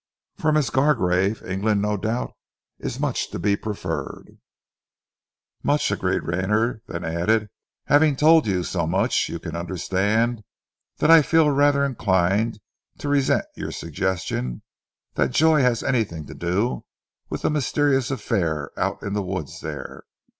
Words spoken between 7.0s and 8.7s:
added, "Having told you